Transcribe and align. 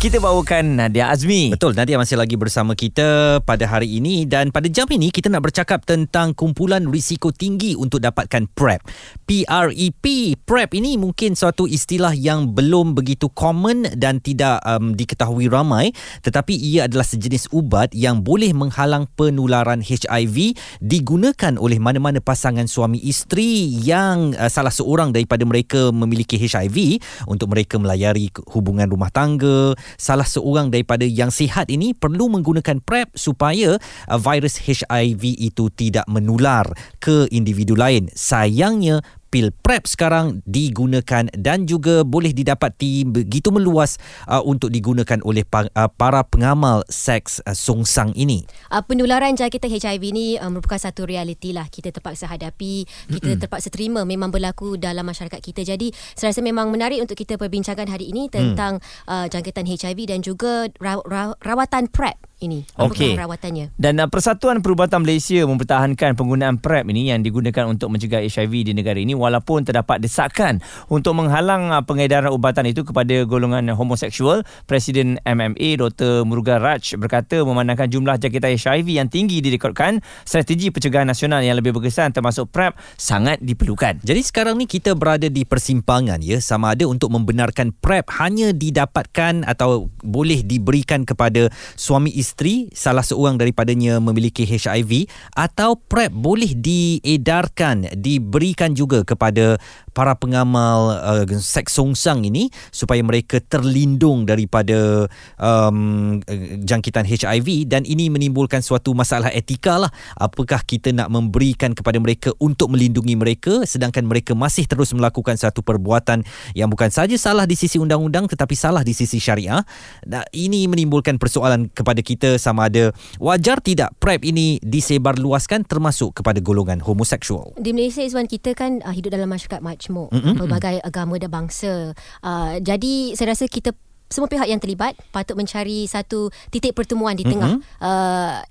kita 0.00 0.16
bawakan 0.16 0.80
Nadia 0.80 1.12
Azmi. 1.12 1.52
Betul, 1.52 1.76
Nadia 1.76 2.00
masih 2.00 2.16
lagi 2.16 2.32
bersama 2.32 2.72
kita 2.72 3.36
pada 3.44 3.68
hari 3.68 4.00
ini 4.00 4.24
dan 4.24 4.48
pada 4.48 4.64
jam 4.64 4.88
ini 4.88 5.12
kita 5.12 5.28
nak 5.28 5.44
bercakap 5.44 5.84
tentang 5.84 6.32
kumpulan 6.32 6.88
risiko 6.88 7.28
tinggi 7.28 7.76
untuk 7.76 8.00
dapatkan 8.00 8.48
PrEP. 8.56 8.80
PREP. 9.28 10.16
PrEP 10.40 10.70
ini 10.72 10.96
mungkin 10.96 11.36
suatu 11.36 11.68
istilah 11.68 12.16
yang 12.16 12.56
belum 12.56 12.96
begitu 12.96 13.28
common 13.28 13.92
dan 13.92 14.24
tidak 14.24 14.64
um, 14.64 14.96
diketahui 14.96 15.52
ramai 15.52 15.92
tetapi 16.24 16.56
ia 16.56 16.88
adalah 16.88 17.04
sejenis 17.04 17.52
ubat 17.52 17.92
yang 17.92 18.24
boleh 18.24 18.56
menghalang 18.56 19.04
penularan 19.20 19.84
HIV 19.84 20.56
digunakan 20.80 21.60
oleh 21.60 21.76
mana-mana 21.76 22.24
pasangan 22.24 22.64
suami 22.64 23.04
isteri 23.04 23.68
yang 23.84 24.32
uh, 24.32 24.48
salah 24.48 24.72
seorang 24.72 25.12
daripada 25.12 25.44
mereka 25.44 25.92
memiliki 25.92 26.40
HIV 26.40 27.04
untuk 27.28 27.52
mereka 27.52 27.76
melayari 27.76 28.32
hubungan 28.48 28.88
rumah 28.88 29.12
tangga 29.12 29.76
salah 29.96 30.26
seorang 30.26 30.68
daripada 30.68 31.06
yang 31.06 31.32
sihat 31.32 31.70
ini 31.72 31.94
perlu 31.96 32.30
menggunakan 32.30 32.82
PrEP 32.82 33.16
supaya 33.16 33.78
uh, 34.06 34.18
virus 34.20 34.60
HIV 34.60 35.22
itu 35.40 35.72
tidak 35.72 36.06
menular 36.06 36.68
ke 36.98 37.30
individu 37.30 37.74
lain. 37.74 38.10
Sayangnya 38.12 39.00
pil 39.30 39.54
PrEP 39.54 39.86
sekarang 39.86 40.42
digunakan 40.44 41.30
dan 41.32 41.64
juga 41.64 42.02
boleh 42.02 42.34
didapati 42.34 43.06
begitu 43.06 43.54
meluas 43.54 43.96
uh, 44.26 44.42
untuk 44.42 44.74
digunakan 44.74 45.22
oleh 45.22 45.46
pa, 45.46 45.70
uh, 45.70 45.88
para 45.88 46.26
pengamal 46.26 46.82
seks 46.90 47.38
uh, 47.46 47.54
songsang 47.54 48.10
ini. 48.18 48.44
Uh, 48.68 48.82
penularan 48.82 49.38
jangkitan 49.38 49.70
HIV 49.70 50.02
ini 50.10 50.26
uh, 50.36 50.50
merupakan 50.50 50.82
satu 50.82 51.06
realiti 51.06 51.54
lah 51.54 51.70
kita 51.70 51.94
terpaksa 51.94 52.26
hadapi, 52.26 52.84
kita 53.08 53.38
mm-hmm. 53.38 53.42
terpaksa 53.46 53.70
terima 53.70 54.02
memang 54.02 54.34
berlaku 54.34 54.74
dalam 54.74 55.06
masyarakat 55.06 55.38
kita. 55.38 55.62
Jadi 55.62 55.94
saya 56.18 56.34
rasa 56.34 56.42
memang 56.42 56.74
menarik 56.74 56.98
untuk 56.98 57.14
kita 57.14 57.38
perbincangkan 57.38 57.86
hari 57.86 58.10
ini 58.10 58.26
tentang 58.26 58.82
mm. 58.82 59.06
uh, 59.08 59.26
jangkitan 59.30 59.64
HIV 59.70 59.98
dan 60.10 60.20
juga 60.20 60.66
raw- 60.82 61.06
raw- 61.06 61.38
rawatan 61.38 61.86
PrEP 61.86 62.29
ini 62.40 62.64
okay. 62.74 63.14
rawatannya. 63.14 63.76
Dan 63.76 64.00
uh, 64.00 64.08
Persatuan 64.08 64.64
Perubatan 64.64 65.04
Malaysia 65.04 65.44
mempertahankan 65.44 66.16
penggunaan 66.16 66.56
PrEP 66.58 66.88
ini 66.88 67.12
yang 67.12 67.20
digunakan 67.20 67.68
untuk 67.68 67.92
mencegah 67.92 68.24
HIV 68.24 68.52
di 68.66 68.72
negara 68.72 68.96
ini 68.96 69.12
walaupun 69.12 69.68
terdapat 69.68 70.00
desakan 70.00 70.64
untuk 70.88 71.14
menghalang 71.20 71.70
uh, 71.70 71.84
pengedaran 71.84 72.32
ubatan 72.32 72.66
itu 72.72 72.82
kepada 72.82 73.28
golongan 73.28 73.68
homoseksual. 73.76 74.42
Presiden 74.64 75.20
MMA 75.22 75.76
Dr. 75.76 76.24
Murugan 76.24 76.64
Raj 76.64 76.96
berkata 76.96 77.44
memandangkan 77.44 77.92
jumlah 77.92 78.16
jangkitan 78.16 78.56
HIV 78.56 78.86
yang 78.88 79.08
tinggi 79.12 79.44
direkodkan, 79.44 80.00
strategi 80.24 80.72
pencegahan 80.72 81.06
nasional 81.06 81.44
yang 81.44 81.60
lebih 81.60 81.76
berkesan 81.76 82.16
termasuk 82.16 82.48
PrEP 82.48 82.74
sangat 82.96 83.38
diperlukan. 83.44 84.00
Jadi 84.00 84.20
sekarang 84.24 84.56
ni 84.56 84.64
kita 84.64 84.96
berada 84.96 85.28
di 85.28 85.44
persimpangan 85.44 86.24
ya 86.24 86.40
sama 86.40 86.72
ada 86.72 86.88
untuk 86.88 87.12
membenarkan 87.12 87.76
PrEP 87.76 88.08
hanya 88.16 88.56
didapatkan 88.56 89.44
atau 89.44 89.92
boleh 90.00 90.40
diberikan 90.40 91.04
kepada 91.04 91.52
suami 91.76 92.08
isteri 92.16 92.29
isteri 92.30 92.70
salah 92.70 93.02
seorang 93.02 93.34
daripadanya 93.34 93.98
memiliki 93.98 94.46
HIV 94.46 95.10
atau 95.34 95.74
PrEP 95.74 96.14
boleh 96.14 96.54
diedarkan 96.54 97.90
diberikan 97.98 98.70
juga 98.70 99.02
kepada 99.02 99.58
para 99.90 100.14
pengamal 100.14 100.94
uh, 101.02 101.24
seks 101.26 101.74
songsang 101.74 102.22
ini 102.22 102.46
supaya 102.70 103.02
mereka 103.02 103.42
terlindung 103.42 104.22
daripada 104.22 105.10
um, 105.42 106.22
jangkitan 106.62 107.02
HIV 107.02 107.66
dan 107.66 107.82
ini 107.82 108.06
menimbulkan 108.06 108.62
suatu 108.62 108.94
masalah 108.94 109.34
etika 109.34 109.82
lah. 109.82 109.90
Apakah 110.14 110.62
kita 110.62 110.94
nak 110.94 111.10
memberikan 111.10 111.74
kepada 111.74 111.98
mereka 111.98 112.30
untuk 112.38 112.70
melindungi 112.70 113.18
mereka 113.18 113.66
sedangkan 113.66 114.06
mereka 114.06 114.38
masih 114.38 114.70
terus 114.70 114.94
melakukan 114.94 115.34
satu 115.34 115.64
perbuatan 115.64 116.22
yang 116.54 116.70
bukan 116.70 116.92
saja 116.92 117.18
salah 117.18 117.48
di 117.48 117.58
sisi 117.58 117.82
undang-undang 117.82 118.30
tetapi 118.30 118.54
salah 118.54 118.86
di 118.86 118.94
sisi 118.94 119.18
syariah? 119.18 119.66
Nah, 120.06 120.22
ini 120.30 120.70
menimbulkan 120.70 121.18
persoalan 121.18 121.72
kepada 121.72 122.00
kita 122.04 122.19
kita 122.20 122.36
sama 122.36 122.68
ada 122.68 122.92
wajar 123.16 123.64
tidak 123.64 123.96
PrEP 123.96 124.28
ini 124.28 124.60
disebarluaskan 124.60 125.64
termasuk 125.64 126.20
kepada 126.20 126.36
golongan 126.44 126.84
homoseksual. 126.84 127.56
Di 127.56 127.72
Malaysia 127.72 128.04
Izwan 128.04 128.28
kita 128.28 128.52
kan 128.52 128.84
uh, 128.84 128.92
hidup 128.92 129.16
dalam 129.16 129.32
masyarakat 129.32 129.64
majmuk, 129.64 130.12
mm-hmm. 130.12 130.36
pelbagai 130.36 130.76
agama 130.84 131.16
dan 131.16 131.32
bangsa. 131.32 131.96
Uh, 132.20 132.60
jadi 132.60 133.16
saya 133.16 133.32
rasa 133.32 133.48
kita 133.48 133.72
semua 134.10 134.26
pihak 134.26 134.50
yang 134.50 134.58
terlibat 134.58 134.98
patut 135.14 135.38
mencari 135.38 135.86
satu 135.86 136.34
titik 136.50 136.74
pertemuan 136.74 137.14
di 137.14 137.22
tengah. 137.22 137.62
Mm-hmm. 137.62 137.78
Uh, 137.78 138.42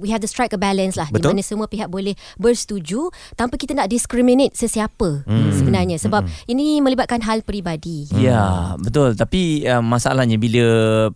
we 0.00 0.08
have 0.08 0.24
to 0.24 0.26
strike 0.26 0.56
a 0.56 0.58
balance 0.58 0.96
lah 0.96 1.06
betul? 1.12 1.36
di 1.36 1.36
mana 1.36 1.42
semua 1.44 1.68
pihak 1.68 1.92
boleh 1.92 2.16
bersetuju 2.40 3.12
tanpa 3.36 3.60
kita 3.60 3.76
nak 3.76 3.92
discriminate 3.92 4.56
sesiapa 4.56 5.28
mm-hmm. 5.28 5.52
sebenarnya 5.52 5.96
sebab 6.00 6.24
mm-hmm. 6.24 6.52
ini 6.52 6.80
melibatkan 6.80 7.20
hal 7.20 7.44
peribadi. 7.44 8.08
Ya, 8.16 8.74
betul. 8.80 9.12
Tapi 9.12 9.68
uh, 9.68 9.84
masalahnya 9.84 10.40
bila 10.40 10.64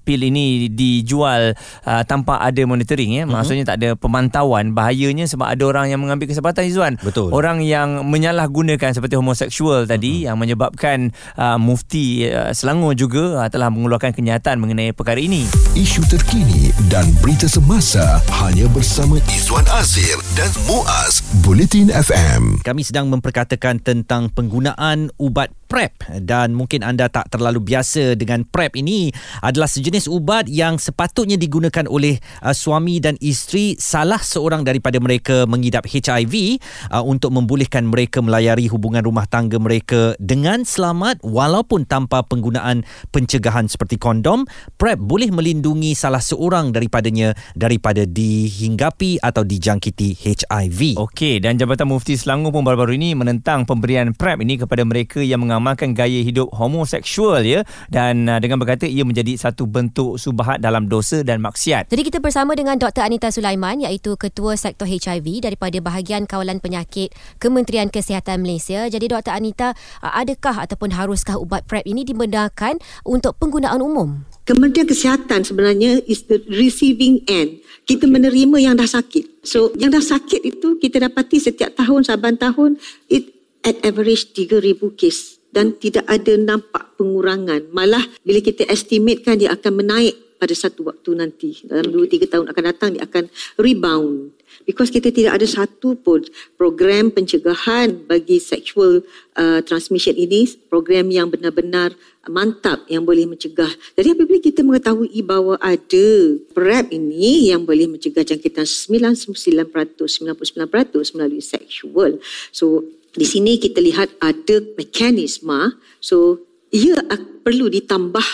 pil 0.04 0.20
ini 0.28 0.68
dijual 0.68 1.56
uh, 1.88 2.02
tanpa 2.04 2.44
ada 2.44 2.60
monitoring 2.68 3.16
ya, 3.16 3.24
mm-hmm. 3.24 3.32
maksudnya 3.32 3.64
tak 3.64 3.80
ada 3.80 3.96
pemantauan, 3.96 4.76
bahayanya 4.76 5.24
sebab 5.24 5.48
ada 5.48 5.64
orang 5.64 5.88
yang 5.88 6.04
mengambil 6.04 6.28
kesempatan 6.28 6.68
Izwan. 6.68 7.00
Betul. 7.00 7.32
Orang 7.32 7.64
yang 7.64 8.04
menyalahgunakan 8.04 8.92
seperti 8.92 9.16
homoseksual 9.16 9.88
tadi 9.88 10.20
mm-hmm. 10.20 10.26
yang 10.28 10.36
menyebabkan 10.36 10.98
uh, 11.40 11.56
mufti 11.56 12.28
uh, 12.28 12.52
Selangor 12.52 12.92
juga 12.92 13.40
uh, 13.40 13.48
telah 13.48 13.72
mengeluarkan 13.86 14.18
kenyataan 14.18 14.58
mengenai 14.58 14.90
perkara 14.90 15.22
ini. 15.22 15.46
Isu 15.78 16.02
terkini 16.10 16.74
dan 16.90 17.06
berita 17.22 17.46
semasa 17.46 18.18
hanya 18.42 18.66
bersama 18.74 19.22
Izwan 19.30 19.62
Azir 19.78 20.18
dan 20.34 20.50
Muaz 20.66 21.22
Bulletin 21.46 21.94
FM. 21.94 22.66
Kami 22.66 22.82
sedang 22.82 23.06
memperkatakan 23.06 23.78
tentang 23.78 24.26
penggunaan 24.34 25.14
ubat 25.22 25.54
PrEP 25.66 26.22
dan 26.22 26.54
mungkin 26.54 26.86
anda 26.86 27.10
tak 27.10 27.28
terlalu 27.34 27.58
biasa 27.60 28.14
dengan 28.14 28.46
PrEP 28.46 28.78
ini 28.78 29.10
adalah 29.42 29.66
sejenis 29.66 30.06
ubat 30.06 30.46
yang 30.46 30.78
sepatutnya 30.78 31.34
digunakan 31.34 31.84
oleh 31.90 32.22
uh, 32.40 32.54
suami 32.54 33.02
dan 33.02 33.18
isteri 33.18 33.74
salah 33.76 34.22
seorang 34.22 34.62
daripada 34.62 35.02
mereka 35.02 35.44
mengidap 35.50 35.90
HIV 35.90 36.62
uh, 36.94 37.02
untuk 37.02 37.34
membolehkan 37.34 37.90
mereka 37.90 38.22
melayari 38.22 38.70
hubungan 38.70 39.02
rumah 39.02 39.26
tangga 39.26 39.58
mereka 39.58 40.14
dengan 40.22 40.62
selamat 40.62 41.20
walaupun 41.26 41.84
tanpa 41.84 42.22
penggunaan 42.22 42.86
pencegahan 43.10 43.66
seperti 43.66 43.98
kondom 43.98 44.46
PrEP 44.78 45.02
boleh 45.02 45.34
melindungi 45.34 45.98
salah 45.98 46.22
seorang 46.22 46.70
daripadanya 46.70 47.34
daripada 47.58 48.06
dihinggapi 48.06 49.18
atau 49.18 49.42
dijangkiti 49.42 50.14
HIV. 50.14 51.02
Okey 51.02 51.42
dan 51.42 51.58
Jabatan 51.58 51.90
Mufti 51.90 52.14
Selangor 52.14 52.54
pun 52.54 52.62
baru-baru 52.62 52.94
ini 52.94 53.18
menentang 53.18 53.66
pemberian 53.66 54.14
PrEP 54.14 54.46
ini 54.46 54.54
kepada 54.62 54.86
mereka 54.86 55.18
yang 55.18 55.42
mengalami 55.42 55.55
mengamalkan 55.56 55.96
gaya 55.96 56.20
hidup 56.20 56.52
homoseksual 56.52 57.40
ya 57.40 57.64
dan 57.88 58.28
uh, 58.28 58.36
dengan 58.36 58.60
berkata 58.60 58.84
ia 58.84 59.08
menjadi 59.08 59.40
satu 59.40 59.64
bentuk 59.64 60.20
subahat 60.20 60.60
dalam 60.60 60.84
dosa 60.84 61.24
dan 61.24 61.40
maksiat. 61.40 61.88
Jadi 61.88 62.02
kita 62.04 62.20
bersama 62.20 62.52
dengan 62.52 62.76
Dr 62.76 63.00
Anita 63.00 63.32
Sulaiman 63.32 63.80
iaitu 63.80 64.20
ketua 64.20 64.60
sektor 64.60 64.84
HIV 64.84 65.48
daripada 65.48 65.80
bahagian 65.80 66.28
kawalan 66.28 66.60
penyakit 66.60 67.16
Kementerian 67.40 67.88
Kesihatan 67.88 68.44
Malaysia. 68.44 68.84
Jadi 68.92 69.08
Dr 69.08 69.32
Anita, 69.32 69.72
uh, 70.04 70.12
adakah 70.12 70.68
ataupun 70.68 70.92
haruskah 70.92 71.40
ubat 71.40 71.64
PrEP 71.64 71.88
ini 71.88 72.04
dibenarkan 72.04 72.76
untuk 73.08 73.40
penggunaan 73.40 73.80
umum? 73.80 74.28
Kementerian 74.44 74.86
Kesihatan 74.86 75.42
sebenarnya 75.42 76.04
is 76.04 76.28
the 76.28 76.38
receiving 76.52 77.24
end. 77.26 77.64
Kita 77.88 78.04
menerima 78.04 78.60
yang 78.60 78.74
dah 78.76 78.86
sakit. 78.86 79.46
So 79.46 79.70
yang 79.78 79.94
dah 79.94 80.02
sakit 80.02 80.42
itu 80.42 80.76
kita 80.82 81.02
dapati 81.02 81.38
setiap 81.38 81.78
tahun 81.78 82.02
saban 82.02 82.34
tahun 82.34 82.78
it 83.06 83.35
at 83.66 83.76
average 83.82 84.30
3000 84.30 84.78
kes 84.94 85.42
dan 85.50 85.74
tidak 85.74 86.06
ada 86.06 86.38
nampak 86.38 86.94
pengurangan. 86.94 87.66
Malah 87.74 88.06
bila 88.22 88.38
kita 88.38 88.62
estimatekan 88.70 89.42
dia 89.42 89.50
akan 89.50 89.82
menaik 89.82 90.14
pada 90.36 90.52
satu 90.52 90.92
waktu 90.92 91.16
nanti. 91.16 91.64
Dalam 91.64 91.88
2-3 91.88 92.28
tahun 92.28 92.46
akan 92.52 92.64
datang 92.68 92.88
dia 92.94 93.02
akan 93.08 93.24
rebound. 93.56 94.36
Because 94.64 94.88
kita 94.92 95.12
tidak 95.12 95.36
ada 95.40 95.46
satu 95.48 95.96
pun 95.96 96.24
program 96.56 97.12
pencegahan 97.12 97.92
bagi 98.04 98.40
sexual 98.40 99.04
uh, 99.36 99.60
transmission 99.64 100.16
ini, 100.16 100.48
program 100.68 101.08
yang 101.12 101.28
benar-benar 101.28 101.92
mantap 102.28 102.82
yang 102.90 103.04
boleh 103.04 103.28
mencegah. 103.28 103.70
Jadi 103.96 104.08
apabila 104.16 104.38
kita 104.40 104.60
mengetahui 104.66 105.20
bahawa 105.22 105.56
ada 105.60 106.06
PrEP 106.52 106.92
ini 106.94 107.52
yang 107.52 107.64
boleh 107.64 107.86
mencegah 107.86 108.24
jangkitan 108.26 108.64
99%, 108.64 109.70
99% 110.04 111.16
melalui 111.16 111.42
sexual. 111.42 112.18
So 112.50 112.84
di 113.16 113.26
sini 113.26 113.56
kita 113.56 113.80
lihat 113.80 114.12
ada 114.20 114.60
mekanisme 114.76 115.74
so 115.98 116.40
ia 116.70 117.00
perlu 117.46 117.70
ditambah 117.70 118.26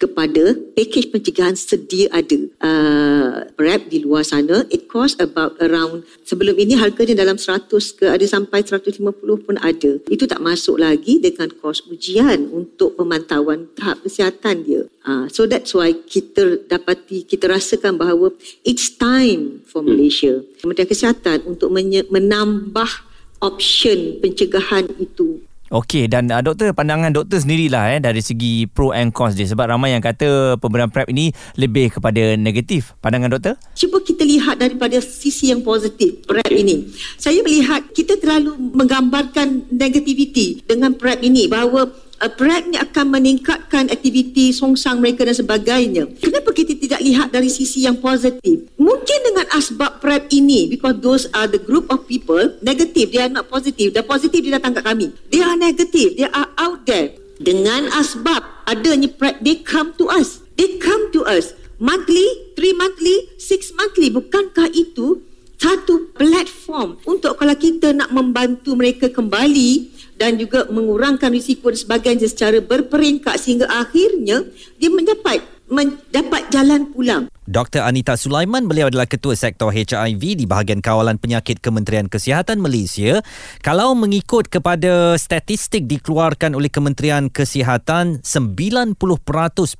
kepada 0.00 0.56
pakej 0.72 1.12
pencegahan 1.12 1.52
sedia 1.52 2.08
ada. 2.08 2.38
Uh, 2.62 3.50
PrEP 3.58 3.92
di 3.92 3.98
luar 4.00 4.24
sana, 4.24 4.64
it 4.72 4.88
cost 4.88 5.20
about 5.20 5.60
around, 5.60 6.08
sebelum 6.24 6.56
ini 6.56 6.72
harganya 6.78 7.12
dalam 7.20 7.36
100 7.36 7.68
ke 7.68 8.08
ada 8.08 8.24
sampai 8.24 8.64
150 8.64 8.96
pun 9.20 9.56
ada. 9.60 9.92
Itu 10.08 10.24
tak 10.24 10.40
masuk 10.40 10.80
lagi 10.80 11.20
dengan 11.20 11.52
kos 11.52 11.84
ujian 11.90 12.48
untuk 12.48 12.96
pemantauan 12.96 13.68
tahap 13.76 14.00
kesihatan 14.00 14.64
dia. 14.64 14.88
Uh, 15.04 15.28
so 15.28 15.44
that's 15.44 15.76
why 15.76 15.92
kita 15.92 16.64
dapati, 16.64 17.28
kita 17.28 17.50
rasakan 17.52 18.00
bahawa 18.00 18.32
it's 18.64 18.88
time 18.88 19.60
for 19.68 19.84
Malaysia. 19.84 20.40
Kementerian 20.64 20.88
Kesihatan 20.88 21.44
untuk 21.44 21.68
menambah 22.08 23.09
option 23.40 24.20
pencegahan 24.20 24.86
itu 25.00 25.40
Okey 25.70 26.10
dan 26.10 26.26
uh, 26.34 26.42
doktor 26.42 26.74
pandangan 26.74 27.14
doktor 27.14 27.38
sendirilah 27.38 27.94
eh 27.94 28.02
dari 28.02 28.18
segi 28.18 28.66
pro 28.66 28.90
and 28.90 29.14
cons 29.14 29.38
dia 29.38 29.46
sebab 29.46 29.70
ramai 29.70 29.94
yang 29.94 30.02
kata 30.02 30.58
pemberian 30.58 30.90
PrEP 30.90 31.14
ini 31.14 31.30
lebih 31.54 31.94
kepada 31.94 32.34
negatif. 32.34 32.98
Pandangan 32.98 33.30
doktor? 33.30 33.54
Cuba 33.78 34.02
kita 34.02 34.26
lihat 34.26 34.58
daripada 34.58 34.98
sisi 34.98 35.54
yang 35.54 35.62
positif 35.62 36.26
PrEP 36.26 36.50
ini. 36.50 36.90
Saya 37.14 37.38
melihat 37.46 37.86
kita 37.94 38.18
terlalu 38.18 38.58
menggambarkan 38.58 39.70
negativiti 39.70 40.58
dengan 40.66 40.98
PrEP 40.98 41.22
ini 41.22 41.46
bahawa 41.46 41.86
uh, 42.20 42.30
PrEP 42.30 42.70
ni 42.70 42.76
akan 42.76 43.06
meningkatkan 43.16 43.88
aktiviti 43.88 44.52
songsang 44.52 45.00
mereka 45.00 45.24
dan 45.24 45.34
sebagainya. 45.34 46.06
Kenapa 46.20 46.52
kita 46.52 46.76
tidak 46.76 47.00
lihat 47.00 47.32
dari 47.32 47.48
sisi 47.48 47.88
yang 47.88 47.98
positif? 47.98 48.68
Mungkin 48.76 49.18
dengan 49.24 49.46
asbab 49.56 49.98
PrEP 50.04 50.28
ini, 50.36 50.68
because 50.68 51.00
those 51.00 51.24
are 51.32 51.48
the 51.48 51.58
group 51.58 51.88
of 51.88 52.04
people, 52.04 52.52
negative, 52.60 53.10
they 53.10 53.20
are 53.24 53.32
not 53.32 53.48
positive. 53.48 53.96
The 53.96 54.04
positive 54.04 54.44
dia 54.44 54.60
datang 54.60 54.76
kat 54.76 54.84
kami. 54.84 55.10
They 55.32 55.40
are 55.40 55.56
negative, 55.56 56.20
they 56.20 56.28
are 56.28 56.48
out 56.60 56.84
there. 56.84 57.16
Dengan 57.40 57.88
asbab 57.96 58.68
adanya 58.68 59.08
PrEP, 59.08 59.40
they 59.40 59.56
come 59.64 59.96
to 59.96 60.12
us. 60.12 60.44
They 60.60 60.76
come 60.76 61.08
to 61.16 61.24
us. 61.24 61.56
Monthly, 61.80 62.52
three 62.52 62.76
monthly, 62.76 63.32
six 63.40 63.72
monthly. 63.72 64.12
Bukankah 64.12 64.68
itu 64.76 65.24
satu 65.60 66.08
platform 66.16 66.96
untuk 67.04 67.36
kalau 67.36 67.52
kita 67.52 67.92
nak 67.92 68.08
membantu 68.12 68.72
mereka 68.72 69.12
kembali 69.12 69.92
dan 70.20 70.36
juga 70.36 70.68
mengurangkan 70.68 71.32
risiko 71.32 71.72
dan 71.72 71.80
sebagainya 71.80 72.28
secara 72.28 72.60
berperingkat 72.60 73.40
sehingga 73.40 73.64
akhirnya 73.72 74.44
dia 74.76 74.92
mendapat 74.92 75.40
mendapat 75.72 76.52
jalan 76.52 76.92
pulang. 76.92 77.32
Dr. 77.50 77.82
Anita 77.82 78.14
Sulaiman, 78.14 78.70
beliau 78.70 78.86
adalah 78.86 79.10
Ketua 79.10 79.34
Sektor 79.34 79.74
HIV 79.74 80.22
di 80.38 80.46
bahagian 80.46 80.78
kawalan 80.78 81.18
penyakit 81.18 81.58
Kementerian 81.58 82.06
Kesihatan 82.06 82.62
Malaysia. 82.62 83.26
Kalau 83.66 83.98
mengikut 83.98 84.46
kepada 84.46 85.18
statistik 85.18 85.90
dikeluarkan 85.90 86.54
oleh 86.54 86.70
Kementerian 86.70 87.26
Kesihatan, 87.26 88.22
90% 88.22 88.94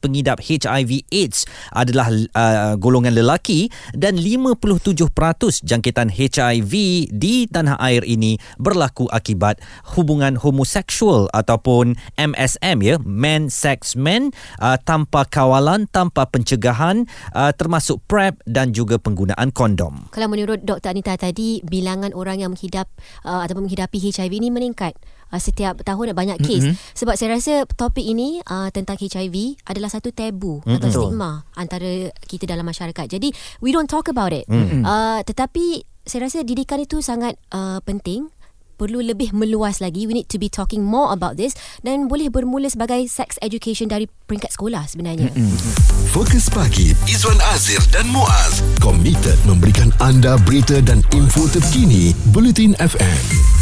pengidap 0.03 0.43
HIV 0.43 1.07
AIDS 1.15 1.47
adalah 1.71 2.11
uh, 2.11 2.75
golongan 2.75 3.15
lelaki 3.15 3.71
dan 3.95 4.19
57% 4.19 5.63
jangkitan 5.63 6.11
HIV 6.11 6.75
di 7.15 7.47
tanah 7.47 7.79
air 7.79 8.03
ini 8.03 8.35
berlaku 8.59 9.07
akibat 9.15 9.63
hubungan 9.95 10.35
homoseksual 10.35 11.31
ataupun 11.31 11.95
MSM 12.19 12.83
ya, 12.83 12.99
man 13.07 13.47
sex 13.47 13.95
man 13.95 14.35
uh, 14.59 14.75
tanpa 14.83 15.23
kawalan, 15.31 15.87
tanpa 15.95 16.27
pencegahan 16.27 17.07
uh, 17.31 17.55
termasuk 17.61 18.01
PrEP 18.09 18.41
dan 18.49 18.73
juga 18.73 18.97
penggunaan 18.97 19.53
kondom. 19.53 20.09
Kalau 20.17 20.33
menurut 20.33 20.65
Dr. 20.65 20.97
Anita 20.97 21.13
tadi, 21.21 21.61
bilangan 21.61 22.17
orang 22.17 22.41
yang 22.41 22.57
menghidap 22.57 22.89
uh, 23.29 23.45
ataupun 23.45 23.69
menghidapi 23.69 24.01
HIV 24.01 24.33
ini 24.33 24.49
meningkat 24.49 24.97
uh, 25.29 25.37
setiap 25.37 25.85
tahun 25.85 26.17
banyak 26.17 26.41
kes. 26.41 26.65
Mm-hmm. 26.65 26.97
Sebab 26.97 27.15
saya 27.21 27.37
rasa 27.37 27.69
topik 27.77 28.09
ini 28.09 28.41
uh, 28.49 28.73
tentang 28.73 28.97
HIV 28.97 29.61
adalah 29.69 29.93
satu 29.93 30.09
tabu 30.09 30.65
mm-hmm. 30.65 30.81
atau 30.81 30.89
stigma 30.89 31.45
antara 31.53 32.09
kita 32.25 32.49
dalam 32.49 32.65
masyarakat. 32.65 33.05
Jadi, 33.13 33.29
we 33.61 33.77
don't 33.77 33.93
talk 33.93 34.09
about 34.09 34.33
it. 34.33 34.49
Mm-hmm. 34.49 34.81
Uh, 34.81 35.21
tetapi 35.29 35.85
saya 36.09 36.33
rasa 36.33 36.41
didikan 36.41 36.81
itu 36.81 37.05
sangat 37.05 37.37
uh, 37.53 37.85
penting 37.85 38.33
perlu 38.81 39.05
lebih 39.05 39.37
meluas 39.37 39.85
lagi 39.85 40.09
we 40.09 40.17
need 40.17 40.29
to 40.33 40.41
be 40.41 40.49
talking 40.49 40.81
more 40.81 41.13
about 41.13 41.37
this 41.37 41.53
dan 41.85 42.09
boleh 42.09 42.33
bermula 42.33 42.73
sebagai 42.73 43.05
sex 43.13 43.37
education 43.45 43.93
dari 43.93 44.09
peringkat 44.25 44.57
sekolah 44.57 44.89
sebenarnya. 44.89 45.29
Fokus 46.17 46.49
pagi 46.49 46.97
Izwan 47.05 47.37
Azir 47.53 47.85
dan 47.93 48.09
Muaz. 48.09 48.65
Komited 48.81 49.37
memberikan 49.45 49.93
anda 50.01 50.41
berita 50.49 50.81
dan 50.81 51.05
info 51.13 51.45
terkini 51.53 52.17
Bulletin 52.33 52.73
FM 52.81 53.61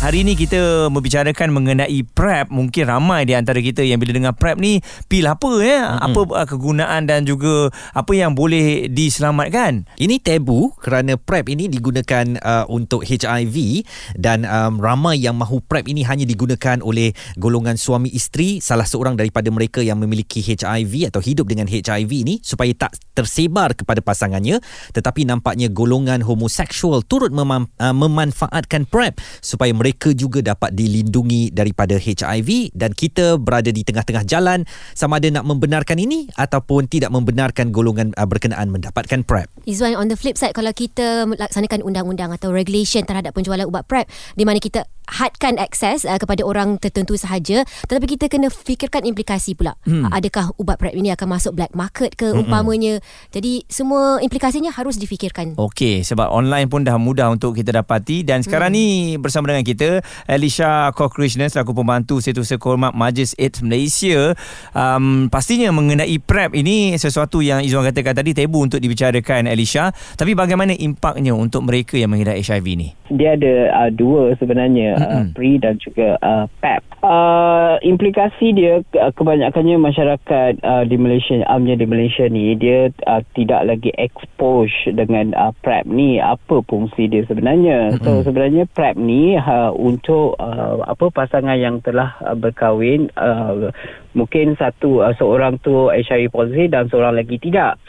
Hari 0.00 0.24
ini 0.24 0.32
kita 0.32 0.88
membicarakan 0.88 1.52
mengenai 1.52 2.00
PrEP. 2.00 2.48
Mungkin 2.48 2.88
ramai 2.88 3.28
di 3.28 3.36
antara 3.36 3.60
kita 3.60 3.84
yang 3.84 4.00
bila 4.00 4.16
dengar 4.16 4.32
PrEP 4.32 4.56
ni, 4.56 4.80
pil 5.12 5.28
apa 5.28 5.60
ya? 5.60 5.92
Mm-hmm. 5.92 6.06
Apa 6.08 6.20
uh, 6.40 6.46
kegunaan 6.48 7.04
dan 7.04 7.28
juga 7.28 7.68
apa 7.92 8.08
yang 8.16 8.32
boleh 8.32 8.88
diselamatkan? 8.88 9.84
Ini 10.00 10.16
tabu 10.24 10.72
kerana 10.80 11.20
PrEP 11.20 11.52
ini 11.52 11.68
digunakan 11.68 12.24
uh, 12.40 12.64
untuk 12.72 13.04
HIV 13.04 13.84
dan 14.16 14.48
um, 14.48 14.80
ramai 14.80 15.20
yang 15.20 15.36
mahu 15.36 15.60
PrEP 15.68 15.92
ini 15.92 16.00
hanya 16.08 16.24
digunakan 16.24 16.80
oleh 16.80 17.12
golongan 17.36 17.76
suami 17.76 18.08
isteri, 18.08 18.56
salah 18.64 18.88
seorang 18.88 19.20
daripada 19.20 19.52
mereka 19.52 19.84
yang 19.84 20.00
memiliki 20.00 20.40
HIV 20.40 21.12
atau 21.12 21.20
hidup 21.20 21.44
dengan 21.44 21.68
HIV 21.68 22.08
ini 22.24 22.40
supaya 22.40 22.72
tak 22.72 22.96
tersebar 23.12 23.76
kepada 23.76 24.00
pasangannya. 24.00 24.64
Tetapi 24.96 25.28
nampaknya 25.28 25.68
golongan 25.68 26.24
homoseksual 26.24 27.04
turut 27.04 27.36
memam- 27.36 27.68
uh, 27.76 27.92
memanfaatkan 27.92 28.88
PrEP 28.88 29.20
supaya 29.44 29.76
mereka 29.76 29.89
mereka 29.90 30.14
juga 30.14 30.38
dapat 30.38 30.70
dilindungi 30.70 31.50
daripada 31.50 31.98
HIV 31.98 32.70
dan 32.78 32.94
kita 32.94 33.42
berada 33.42 33.74
di 33.74 33.82
tengah-tengah 33.82 34.22
jalan 34.22 34.62
sama 34.94 35.18
ada 35.18 35.26
nak 35.34 35.50
membenarkan 35.50 35.98
ini 35.98 36.30
ataupun 36.38 36.86
tidak 36.86 37.10
membenarkan 37.10 37.74
golongan 37.74 38.14
uh, 38.14 38.22
berkenaan 38.22 38.70
mendapatkan 38.70 39.26
PrEP. 39.26 39.50
Izwan, 39.66 39.98
on 39.98 40.06
the 40.06 40.14
flip 40.14 40.38
side 40.38 40.54
kalau 40.54 40.70
kita 40.70 41.26
melaksanakan 41.26 41.82
undang-undang 41.82 42.30
atau 42.30 42.54
regulation 42.54 43.02
terhadap 43.02 43.34
penjualan 43.34 43.66
ubat 43.66 43.82
PrEP 43.90 44.06
di 44.38 44.46
mana 44.46 44.62
kita 44.62 44.86
hadkan 45.10 45.58
akses 45.58 46.06
uh, 46.06 46.16
kepada 46.16 46.46
orang 46.46 46.78
tertentu 46.78 47.18
sahaja 47.18 47.66
tetapi 47.90 48.16
kita 48.16 48.30
kena 48.30 48.48
fikirkan 48.48 49.02
implikasi 49.02 49.58
pula. 49.58 49.74
Hmm. 49.82 50.06
uh, 50.06 50.10
adakah 50.14 50.54
ubat 50.56 50.78
PrEP 50.78 50.94
ini 50.94 51.10
akan 51.10 51.26
masuk 51.26 51.52
black 51.58 51.74
market 51.74 52.14
ke 52.14 52.30
hmm. 52.30 52.46
umpamanya? 52.46 53.02
Jadi 53.34 53.66
semua 53.66 54.22
implikasinya 54.22 54.70
harus 54.70 54.96
difikirkan. 54.96 55.58
Okey 55.58 56.06
sebab 56.06 56.30
online 56.30 56.70
pun 56.70 56.86
dah 56.86 56.94
mudah 56.96 57.32
untuk 57.34 57.58
kita 57.58 57.74
dapati. 57.74 58.22
Dan 58.22 58.46
sekarang 58.46 58.70
hmm. 58.70 58.78
ni 58.78 58.86
bersama 59.18 59.50
dengan 59.50 59.66
kita 59.66 60.04
Elisha 60.30 60.94
Kokrishna 60.94 61.50
selaku 61.50 61.74
pembantu 61.74 62.22
Setiausaha 62.22 62.60
Kehormat 62.60 62.94
Majlis 62.94 63.34
AIDS 63.34 63.60
Malaysia. 63.64 64.38
Um, 64.76 65.26
pastinya 65.32 65.74
mengenai 65.74 66.20
PrEP 66.22 66.54
ini 66.54 66.94
sesuatu 66.94 67.42
yang 67.42 67.64
Izwan 67.64 67.88
katakan 67.90 68.14
tadi 68.14 68.36
tabu 68.36 68.62
untuk 68.62 68.78
dibicarakan 68.78 69.50
Elisha 69.50 69.90
tapi 70.14 70.36
bagaimana 70.36 70.76
impaknya 70.76 71.32
untuk 71.32 71.64
mereka 71.64 71.96
yang 71.96 72.12
mengidap 72.12 72.36
HIV 72.36 72.66
ni? 72.76 72.88
Dia 73.08 73.34
ada 73.34 73.54
uh, 73.72 73.90
dua 73.90 74.36
sebenarnya 74.38 74.99
uh, 75.00 75.24
pre 75.32 75.56
dan 75.56 75.80
juga 75.80 76.20
uh, 76.20 76.46
PEP. 76.60 76.82
Uh, 77.00 77.80
implikasi 77.80 78.52
dia 78.52 78.84
uh, 79.00 79.12
kebanyakannya 79.16 79.80
masyarakat 79.80 80.60
uh, 80.60 80.84
di 80.84 81.00
Malaysia 81.00 81.40
amnya 81.48 81.80
di 81.80 81.88
Malaysia 81.88 82.28
ni 82.28 82.52
dia 82.60 82.92
uh, 83.08 83.24
tidak 83.32 83.64
lagi 83.64 83.88
expose 83.96 84.72
dengan 84.84 85.32
uh, 85.32 85.56
PrEP 85.64 85.88
ni 85.88 86.20
apa 86.20 86.60
fungsi 86.68 87.08
dia 87.08 87.24
sebenarnya. 87.24 87.96
Mm-hmm. 87.96 88.04
So 88.04 88.10
sebenarnya 88.28 88.68
PrEP 88.68 89.00
ni 89.00 89.34
uh, 89.40 89.72
untuk 89.72 90.36
uh, 90.36 90.84
apa 90.84 91.08
pasangan 91.08 91.56
yang 91.56 91.80
telah 91.80 92.20
uh, 92.20 92.36
berkahwin 92.36 93.08
uh, 93.16 93.72
mungkin 94.12 94.60
satu 94.60 95.00
uh, 95.00 95.16
seorang 95.16 95.56
tu 95.64 95.88
HIV 95.88 96.28
positif 96.28 96.68
dan 96.68 96.92
seorang 96.92 97.16
lagi 97.16 97.40
tidak 97.40 97.80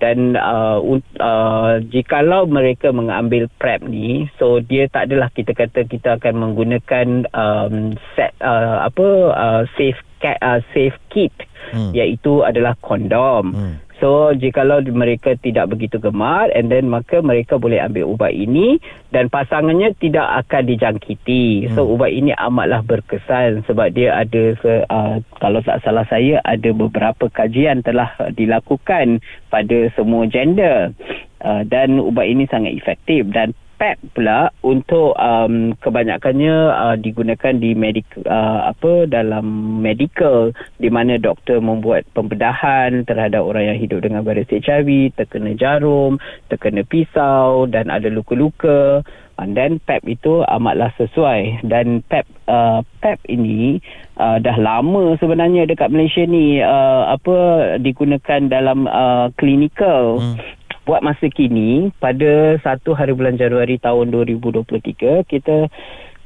dan 0.00 0.34
uh, 0.34 0.80
uh, 1.20 1.72
jikalau 1.92 2.48
mereka 2.48 2.88
mengambil 2.90 3.46
prep 3.60 3.84
ni 3.84 4.26
so 4.40 4.58
dia 4.64 4.88
tak 4.88 5.12
adalah 5.12 5.28
kita 5.30 5.52
kata 5.52 5.84
kita 5.84 6.16
akan 6.16 6.34
menggunakan 6.40 7.28
um, 7.36 7.94
set 8.16 8.32
uh, 8.40 8.88
apa 8.88 9.06
uh, 9.36 9.62
safe 9.76 10.00
uh, 10.24 10.64
safe 10.72 10.96
kit 11.12 11.32
hmm. 11.76 11.92
iaitu 11.92 12.40
adalah 12.40 12.72
kondom 12.80 13.52
hmm. 13.52 13.76
So 14.00 14.32
jikalau 14.32 14.80
mereka 14.88 15.36
tidak 15.36 15.76
begitu 15.76 16.00
gemar 16.00 16.48
and 16.56 16.72
then 16.72 16.88
maka 16.88 17.20
mereka 17.20 17.60
boleh 17.60 17.76
ambil 17.84 18.16
ubat 18.16 18.32
ini 18.32 18.80
dan 19.12 19.28
pasangannya 19.28 19.92
tidak 20.00 20.24
akan 20.44 20.62
dijangkiti. 20.72 21.68
Hmm. 21.68 21.76
So 21.76 21.84
ubat 21.84 22.10
ini 22.16 22.32
amatlah 22.32 22.80
berkesan 22.80 23.68
sebab 23.68 23.92
dia 23.92 24.16
ada 24.16 24.56
uh, 24.88 25.16
kalau 25.36 25.60
tak 25.60 25.84
salah 25.84 26.08
saya 26.08 26.40
ada 26.48 26.72
beberapa 26.72 27.28
kajian 27.28 27.84
telah 27.84 28.08
dilakukan 28.32 29.20
pada 29.52 29.78
semua 29.92 30.24
gender 30.26 30.96
uh, 31.44 31.62
dan 31.68 32.00
ubat 32.00 32.24
ini 32.24 32.48
sangat 32.48 32.72
efektif 32.72 33.28
dan 33.28 33.52
PEP 33.80 34.12
pula 34.12 34.52
untuk 34.60 35.16
um, 35.16 35.72
kebanyakannya 35.80 36.56
uh, 36.68 36.96
digunakan 37.00 37.56
di 37.56 37.72
medik 37.72 38.04
uh, 38.28 38.68
apa 38.68 39.08
dalam 39.08 39.80
medical 39.80 40.52
di 40.76 40.92
mana 40.92 41.16
doktor 41.16 41.64
membuat 41.64 42.04
pembedahan 42.12 43.08
terhadap 43.08 43.40
orang 43.40 43.72
yang 43.72 43.78
hidup 43.80 44.04
dengan 44.04 44.20
virus 44.20 44.52
HIV, 44.52 45.16
terkena 45.16 45.56
jarum, 45.56 46.20
terkena 46.52 46.84
pisau 46.84 47.64
dan 47.72 47.88
ada 47.88 48.12
luka-luka. 48.12 49.00
Then 49.40 49.80
PEP 49.80 50.20
itu 50.20 50.44
amatlah 50.44 50.92
sesuai 51.00 51.64
dan 51.64 52.04
PEP 52.04 52.28
uh, 52.44 52.84
PEP 53.00 53.24
ini 53.32 53.80
uh, 54.20 54.36
dah 54.36 54.60
lama 54.60 55.16
sebenarnya 55.16 55.64
dekat 55.64 55.88
Malaysia 55.88 56.28
ni 56.28 56.60
uh, 56.60 57.16
apa 57.16 57.36
digunakan 57.80 58.44
dalam 58.52 58.84
uh, 58.84 59.32
clinical 59.40 60.20
hmm. 60.20 60.59
Buat 60.88 61.04
masa 61.04 61.28
kini 61.28 61.92
pada 62.00 62.56
1 62.56 62.64
hari 62.96 63.12
bulan 63.12 63.36
Januari 63.36 63.76
tahun 63.76 64.10
2023 64.12 65.28
kita 65.28 65.68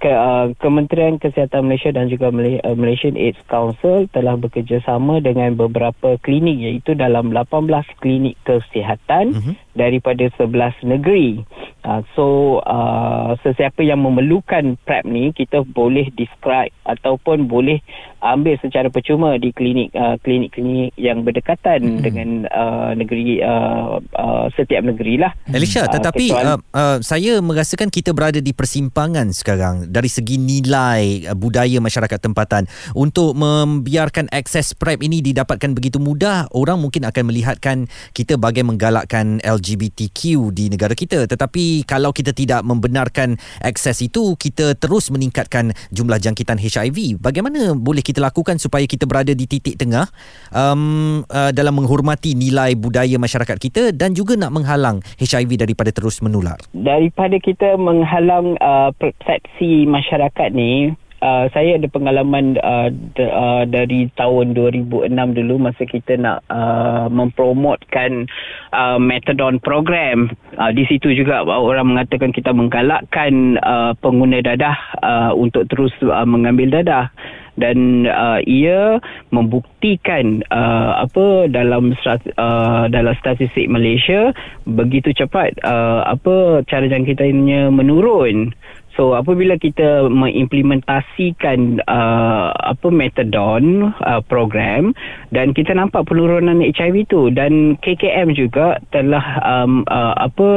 ke, 0.00 0.10
uh, 0.10 0.50
Kementerian 0.58 1.16
Kesihatan 1.20 1.68
Malaysia 1.68 1.90
dan 1.94 2.10
juga 2.10 2.28
uh, 2.30 2.76
Malaysian 2.76 3.18
AIDS 3.18 3.40
Council 3.46 4.06
telah 4.10 4.38
bekerjasama 4.38 5.20
dengan 5.20 5.54
beberapa 5.54 6.16
klinik 6.22 6.56
iaitu 6.58 6.96
dalam 6.96 7.30
18 7.32 7.70
klinik 8.00 8.38
kesihatan 8.44 9.34
uh-huh. 9.34 9.54
daripada 9.76 10.28
11 10.38 10.82
negeri. 10.84 11.42
Uh, 11.84 12.00
so 12.16 12.26
uh, 12.64 13.36
sesiapa 13.44 13.84
yang 13.84 14.00
memerlukan 14.00 14.80
PrEP 14.88 15.04
ni 15.04 15.36
kita 15.36 15.60
boleh 15.68 16.08
describe 16.16 16.72
ataupun 16.88 17.44
boleh 17.44 17.84
ambil 18.24 18.56
secara 18.64 18.88
percuma 18.88 19.36
di 19.36 19.52
klinik 19.52 19.92
uh, 19.92 20.16
klinik-klinik 20.24 20.96
yang 20.96 21.20
berdekatan 21.20 22.00
hmm. 22.00 22.00
dengan 22.00 22.28
uh, 22.48 22.96
negeri 22.96 23.44
uh, 23.44 24.00
uh, 24.16 24.46
setiap 24.56 24.80
negeri 24.80 25.20
lah. 25.20 25.36
Elisha, 25.52 25.84
tetapi 25.84 26.32
uh, 26.32 26.56
uh, 26.72 26.98
saya 27.04 27.36
merasakan 27.44 27.92
kita 27.92 28.16
berada 28.16 28.40
di 28.40 28.56
persimpangan 28.56 29.28
sekarang 29.36 29.92
dari 29.94 30.10
segi 30.10 30.34
nilai 30.34 31.30
uh, 31.30 31.38
budaya 31.38 31.78
masyarakat 31.78 32.18
tempatan. 32.18 32.66
Untuk 32.98 33.38
membiarkan 33.38 34.26
akses 34.34 34.74
PrEP 34.74 35.06
ini 35.06 35.22
didapatkan 35.22 35.70
begitu 35.70 36.02
mudah 36.02 36.50
orang 36.50 36.82
mungkin 36.82 37.06
akan 37.06 37.30
melihatkan 37.30 37.86
kita 38.10 38.34
bagai 38.34 38.66
menggalakkan 38.66 39.38
LGBTQ 39.46 40.50
di 40.50 40.66
negara 40.66 40.98
kita. 40.98 41.30
Tetapi 41.30 41.86
kalau 41.86 42.10
kita 42.10 42.34
tidak 42.34 42.66
membenarkan 42.66 43.38
akses 43.62 44.02
itu 44.02 44.34
kita 44.34 44.74
terus 44.74 45.14
meningkatkan 45.14 45.70
jumlah 45.94 46.18
jangkitan 46.18 46.58
HIV 46.58 47.20
bagaimana 47.20 47.76
boleh 47.76 48.00
kita 48.00 48.24
lakukan 48.24 48.56
supaya 48.56 48.88
kita 48.88 49.04
berada 49.04 49.36
di 49.36 49.44
titik 49.44 49.76
tengah 49.76 50.08
um, 50.50 51.22
uh, 51.28 51.52
dalam 51.52 51.76
menghormati 51.76 52.32
nilai 52.32 52.72
budaya 52.78 53.20
masyarakat 53.20 53.56
kita 53.60 53.82
dan 53.92 54.16
juga 54.16 54.34
nak 54.40 54.50
menghalang 54.56 55.04
HIV 55.20 55.60
daripada 55.60 55.92
terus 55.92 56.24
menular? 56.24 56.56
Daripada 56.72 57.36
kita 57.36 57.76
menghalang 57.76 58.56
uh, 58.58 58.90
persepsi 58.96 59.73
masyarakat 59.82 60.54
ni 60.54 60.94
uh, 61.24 61.44
saya 61.56 61.80
ada 61.80 61.88
pengalaman 61.88 62.60
uh, 62.60 62.92
d- 62.92 63.32
uh, 63.32 63.64
dari 63.64 64.12
tahun 64.14 64.52
2006 64.52 65.08
dulu 65.10 65.54
masa 65.56 65.82
kita 65.88 66.20
nak 66.20 66.44
uh, 66.52 67.08
mempromotkan 67.08 68.28
uh, 68.76 69.00
methadone 69.00 69.58
program. 69.58 70.28
Uh, 70.60 70.70
di 70.76 70.84
situ 70.84 71.16
juga 71.16 71.42
orang 71.48 71.96
mengatakan 71.96 72.30
kita 72.30 72.52
menggalakkan 72.52 73.56
uh, 73.64 73.96
pengguna 73.98 74.44
dadah 74.44 74.76
uh, 75.00 75.32
untuk 75.32 75.64
terus 75.72 75.92
uh, 76.04 76.28
mengambil 76.28 76.84
dadah 76.84 77.08
dan 77.54 78.10
uh, 78.10 78.42
ia 78.42 78.98
membuktikan 79.30 80.42
uh, 80.50 81.06
apa 81.06 81.46
dalam 81.46 81.94
uh, 81.94 82.84
dalam 82.90 83.14
statistik 83.22 83.70
Malaysia 83.70 84.34
begitu 84.66 85.14
cepat 85.14 85.54
uh, 85.62 86.02
apa 86.02 86.66
cara 86.66 86.90
jangkitannya 86.90 87.70
menurun 87.70 88.50
So 88.94 89.18
apabila 89.18 89.58
kita 89.58 90.06
mengimplementasikan 90.06 91.82
uh, 91.82 92.54
apa 92.54 92.88
metadon 92.94 93.90
uh, 93.90 94.22
program 94.22 94.94
dan 95.34 95.50
kita 95.50 95.74
nampak 95.74 96.06
penurunan 96.06 96.62
HIV 96.62 97.10
itu 97.10 97.34
dan 97.34 97.74
KKM 97.82 98.38
juga 98.38 98.78
telah 98.94 99.42
um, 99.42 99.82
uh, 99.90 100.14
apa 100.14 100.48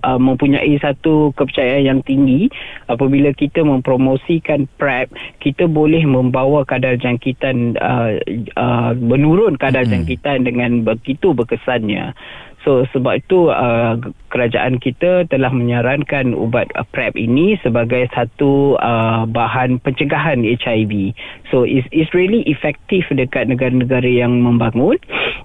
uh, 0.00 0.16
mempunyai 0.16 0.80
satu 0.80 1.36
kepercayaan 1.36 1.84
yang 1.84 2.00
tinggi 2.08 2.48
apabila 2.88 3.36
kita 3.36 3.60
mempromosikan 3.60 4.64
PrEP 4.80 5.12
kita 5.44 5.68
boleh 5.68 6.08
membawa 6.08 6.64
kadar 6.64 6.96
jangkitan 6.96 7.76
uh, 7.76 8.16
uh, 8.56 8.96
menurun 8.96 9.60
kadar 9.60 9.84
hmm. 9.84 9.92
jangkitan 9.92 10.48
dengan 10.48 10.88
begitu 10.88 11.36
berkesannya. 11.36 12.16
So 12.64 12.88
sebab 12.90 13.20
itu 13.20 13.52
uh, 13.52 14.00
kerajaan 14.32 14.80
kita 14.80 15.28
telah 15.28 15.52
menyarankan 15.52 16.32
ubat 16.32 16.72
uh, 16.74 16.82
PrEP 16.88 17.14
ini 17.14 17.60
sebagai 17.60 18.08
satu 18.16 18.80
uh, 18.80 19.28
bahan 19.28 19.78
pencegahan 19.84 20.42
HIV. 20.42 21.12
So 21.52 21.68
it's, 21.68 21.86
it's 21.92 22.10
really 22.16 22.42
effective 22.48 23.04
dekat 23.12 23.52
negara-negara 23.52 24.08
yang 24.08 24.40
membangun 24.40 24.96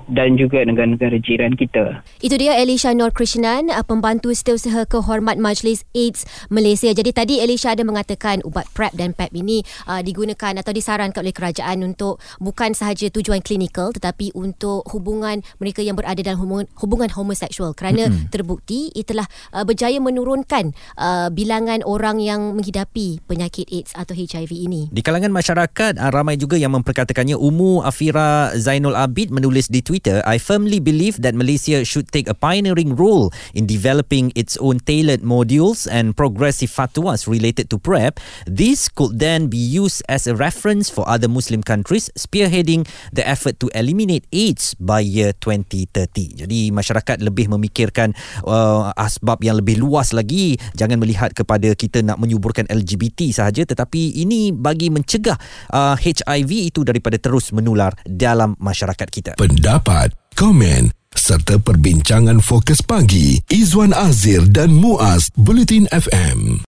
dan 0.09 0.39
juga 0.39 0.63
negara-negara 0.63 1.19
jiran 1.21 1.53
kita. 1.59 2.01
Itu 2.23 2.39
dia 2.39 2.57
Elisha 2.57 2.95
Nur 2.95 3.11
Krishnan, 3.11 3.69
uh, 3.69 3.83
pembantu 3.83 4.31
setiausaha 4.31 4.87
kehormat 4.87 5.35
Majlis 5.35 5.83
AIDS 5.91 6.23
Malaysia. 6.47 6.89
Jadi 6.95 7.11
tadi 7.11 7.35
Elisha 7.43 7.75
ada 7.75 7.83
mengatakan 7.83 8.41
ubat 8.47 8.65
PrEP 8.71 8.95
dan 8.95 9.11
PEP 9.11 9.35
ini 9.35 9.61
uh, 9.85 9.99
digunakan 9.99 10.55
atau 10.55 10.71
disarankan 10.71 11.19
oleh 11.19 11.35
kerajaan 11.35 11.83
untuk 11.83 12.23
bukan 12.39 12.71
sahaja 12.71 13.11
tujuan 13.11 13.43
klinikal 13.43 13.91
tetapi 13.91 14.31
untuk 14.33 14.87
hubungan 14.95 15.43
mereka 15.59 15.83
yang 15.83 15.99
berada 15.99 16.23
dalam 16.23 16.39
hubungan, 16.39 16.65
hubungan 16.79 17.08
hubungan 17.09 17.29
homoseksual 17.29 17.73
kerana 17.73 18.09
mm-hmm. 18.09 18.29
terbukti 18.29 18.89
ia 18.93 19.05
telah 19.05 19.27
uh, 19.53 19.65
berjaya 19.65 19.97
menurunkan 20.01 20.73
uh, 20.97 21.29
bilangan 21.29 21.81
orang 21.85 22.21
yang 22.21 22.57
menghidapi 22.57 23.21
penyakit 23.25 23.69
AIDS 23.69 23.93
atau 23.93 24.13
HIV 24.17 24.49
ini. 24.49 24.81
Di 24.89 25.01
kalangan 25.01 25.33
masyarakat 25.33 25.97
uh, 25.97 26.09
ramai 26.09 26.37
juga 26.37 26.57
yang 26.57 26.73
memperkatakannya 26.73 27.37
Umu 27.37 27.81
Afira 27.85 28.53
Zainul 28.57 28.97
Abid 28.97 29.29
menulis 29.29 29.69
di 29.69 29.81
Twitter, 29.85 30.21
I 30.25 30.37
firmly 30.41 30.81
believe 30.81 31.21
that 31.21 31.37
Malaysia 31.37 31.85
should 31.85 32.09
take 32.09 32.29
a 32.29 32.37
pioneering 32.37 32.97
role 32.97 33.29
in 33.53 33.65
developing 33.69 34.33
its 34.33 34.57
own 34.57 34.81
tailored 34.81 35.21
modules 35.21 35.85
and 35.85 36.17
progressive 36.17 36.69
fatwas 36.69 37.29
related 37.29 37.69
to 37.69 37.77
PrEP. 37.77 38.17
This 38.49 38.89
could 38.89 39.21
then 39.21 39.47
be 39.47 39.59
used 39.59 40.01
as 40.09 40.25
a 40.25 40.33
reference 40.33 40.89
for 40.89 41.05
other 41.05 41.29
Muslim 41.29 41.61
countries 41.61 42.09
spearheading 42.17 42.89
the 43.13 43.25
effort 43.25 43.61
to 43.61 43.69
eliminate 43.77 44.25
AIDS 44.33 44.73
by 44.81 45.01
year 45.03 45.31
2030. 45.37 46.45
Jadi 46.45 46.59
masyarakat 46.73 46.98
masyarakat 46.99 47.23
lebih 47.23 47.47
memikirkan 47.55 48.11
uh, 48.43 48.91
asbab 48.99 49.39
yang 49.39 49.63
lebih 49.63 49.79
luas 49.79 50.11
lagi. 50.11 50.59
Jangan 50.75 50.99
melihat 50.99 51.31
kepada 51.31 51.71
kita 51.71 52.03
nak 52.03 52.19
menyuburkan 52.19 52.67
LGBT 52.67 53.31
sahaja 53.31 53.63
tetapi 53.63 54.19
ini 54.19 54.51
bagi 54.51 54.91
mencegah 54.91 55.39
uh, 55.71 55.95
HIV 55.95 56.75
itu 56.75 56.83
daripada 56.83 57.15
terus 57.15 57.55
menular 57.55 57.95
dalam 58.03 58.59
masyarakat 58.59 59.07
kita. 59.07 59.31
Pendapat 59.39 60.11
komen 60.35 60.91
serta 61.15 61.55
perbincangan 61.57 62.43
fokus 62.43 62.83
pagi 62.83 63.39
Izwan 63.47 63.95
Azir 63.95 64.43
dan 64.51 64.75
Muaz 64.75 65.31
Bulletin 65.39 65.87
FM 65.89 66.67